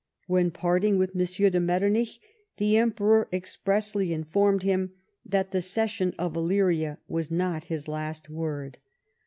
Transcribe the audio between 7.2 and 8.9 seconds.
not his last word.